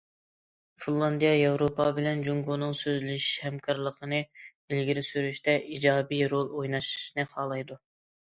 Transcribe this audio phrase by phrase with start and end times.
[0.83, 7.79] فىنلاندىيە ياۋروپا بىلەن جۇڭگونىڭ سۆزلىشىشى، ھەمكارلىقىنى ئىلگىرى سۈرۈشتە ئىجابىي رول ئويناشنى خالايدۇ.